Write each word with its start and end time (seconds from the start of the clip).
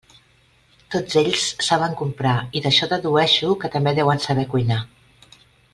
Tots 0.95 1.17
ells 1.21 1.43
saben 1.67 1.93
comprar, 2.01 2.33
i 2.61 2.65
d'això 2.67 2.91
dedueixo 2.95 3.55
que 3.65 3.73
també 3.77 3.95
deuen 4.01 4.25
saber 4.29 4.51
cuinar. 4.55 4.83